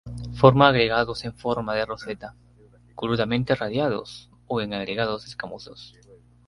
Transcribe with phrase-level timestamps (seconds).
[0.33, 2.33] Forma agregados en forma de roseta,
[2.95, 5.93] crudamente radiados o en agregados escamosos.